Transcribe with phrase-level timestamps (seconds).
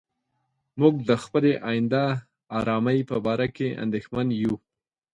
[0.79, 2.03] موږ د خپلې آینده
[2.59, 4.53] آرامۍ په باره کې اندېښمن یو.